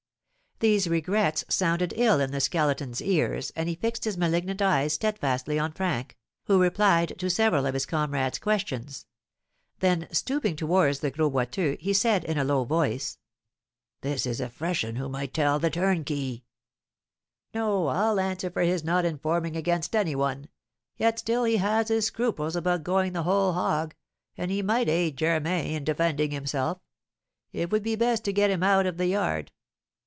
These 0.59 0.87
regrets 0.87 1.43
sounded 1.49 1.91
ill 1.97 2.19
in 2.19 2.29
the 2.31 2.39
Skeleton's 2.39 3.01
ears, 3.01 3.51
and 3.55 3.67
he 3.67 3.73
fixed 3.73 4.03
his 4.03 4.15
malignant 4.15 4.61
eyes 4.61 4.93
steadfastly 4.93 5.57
on 5.57 5.71
Frank, 5.71 6.15
who 6.43 6.61
replied 6.61 7.15
to 7.17 7.31
several 7.31 7.65
of 7.65 7.73
his 7.73 7.87
comrade's 7.87 8.37
questions. 8.37 9.07
Then 9.79 10.07
stooping 10.11 10.55
towards 10.55 10.99
the 10.99 11.09
Gros 11.09 11.31
Boiteux, 11.31 11.79
he 11.79 11.93
said, 11.93 12.23
in 12.23 12.37
a 12.37 12.43
low 12.43 12.63
voice: 12.63 13.17
"This 14.01 14.27
is 14.27 14.39
a 14.39 14.49
fresh 14.49 14.83
'un 14.83 14.97
who 14.97 15.09
might 15.09 15.33
tell 15.33 15.57
the 15.57 15.71
turnkey." 15.71 16.43
"No, 17.55 17.87
I'll 17.87 18.19
answer 18.19 18.51
for 18.51 18.61
his 18.61 18.83
not 18.83 19.03
informing 19.03 19.55
against 19.57 19.95
any 19.95 20.13
one; 20.13 20.47
yet 20.95 21.17
still 21.17 21.43
he 21.45 21.57
has 21.57 21.87
his 21.87 22.05
scruples 22.05 22.55
about 22.55 22.83
going 22.83 23.13
the 23.13 23.23
whole 23.23 23.53
hog, 23.53 23.95
and 24.37 24.51
he 24.51 24.61
might 24.61 24.87
aid 24.87 25.17
Germain 25.17 25.71
in 25.73 25.83
defending 25.83 26.29
himself. 26.29 26.77
It 27.51 27.71
would 27.71 27.81
be 27.81 27.95
best 27.95 28.23
to 28.25 28.31
get 28.31 28.51
him 28.51 28.61
out 28.61 28.85
of 28.85 28.97
the 28.97 29.07
yard." 29.07 29.51